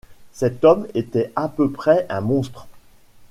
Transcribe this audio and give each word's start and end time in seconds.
Cet 0.33 0.65
homme 0.65 0.87
était 0.95 1.31
à 1.35 1.47
peu 1.47 1.69
près 1.69 2.07
un 2.09 2.21
monstre. 2.21 2.65